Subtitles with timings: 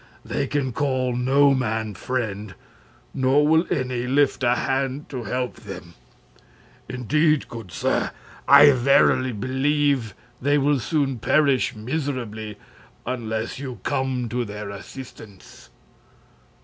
[0.25, 2.55] They can call no man friend,
[3.13, 5.93] nor will any lift a hand to help them.
[6.89, 8.09] Indeed, good sir,
[8.47, 12.57] I verily believe they will soon perish miserably
[13.05, 15.69] unless you come to their assistance!"